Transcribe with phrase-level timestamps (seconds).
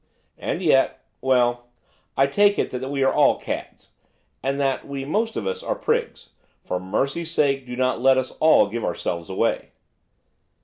[0.39, 1.05] And yet!
[1.21, 1.67] Well,
[2.17, 3.89] I take it that we are all cads,
[4.41, 6.29] and that we most of us are prigs;
[6.65, 9.73] for mercy's sake do not let us all give ourselves away.